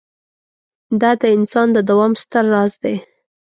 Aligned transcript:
دا 1.01 1.11
د 1.21 1.23
انسان 1.37 1.67
د 1.73 1.77
دوام 1.89 2.13
ستر 2.21 2.43
راز 2.53 2.73
دی. 2.83 2.95